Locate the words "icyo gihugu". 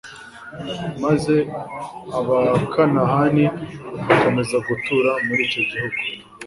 5.47-5.99